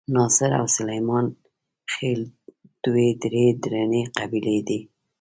ناصر 0.15 0.51
او 0.59 0.65
سلیمان 0.77 1.25
خېل 1.93 2.21
دوې 2.83 3.07
ډېرې 3.21 3.45
درنې 3.63 4.01
قبیلې 4.17 4.57
دي. 4.67 4.79